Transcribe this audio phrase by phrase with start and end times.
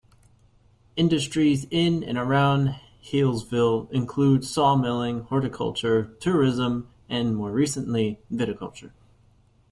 [0.95, 8.93] Industries in and around Healesville include sawmilling, horticulture, tourism and, more recently, viticulture.